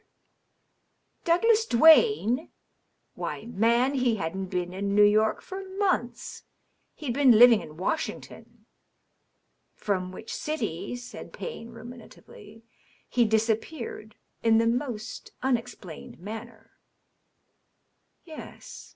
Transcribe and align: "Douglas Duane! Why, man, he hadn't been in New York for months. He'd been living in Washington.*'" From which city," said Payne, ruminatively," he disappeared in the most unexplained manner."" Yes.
"Douglas 1.25 1.63
Duane! 1.67 2.49
Why, 3.13 3.45
man, 3.45 3.93
he 3.93 4.15
hadn't 4.15 4.47
been 4.47 4.73
in 4.73 4.95
New 4.95 5.03
York 5.05 5.43
for 5.43 5.63
months. 5.77 6.41
He'd 6.95 7.13
been 7.13 7.33
living 7.37 7.61
in 7.61 7.77
Washington.*'" 7.77 8.65
From 9.85 10.11
which 10.11 10.33
city," 10.33 10.95
said 10.95 11.31
Payne, 11.33 11.69
ruminatively," 11.69 12.63
he 13.15 13.25
disappeared 13.25 14.15
in 14.41 14.57
the 14.57 14.65
most 14.65 15.33
unexplained 15.43 16.17
manner."" 16.17 16.71
Yes. 18.25 18.89